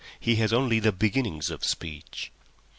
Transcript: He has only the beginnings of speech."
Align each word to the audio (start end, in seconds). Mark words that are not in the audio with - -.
He 0.19 0.37
has 0.37 0.51
only 0.51 0.79
the 0.79 0.91
beginnings 0.91 1.51
of 1.51 1.63
speech." 1.63 2.31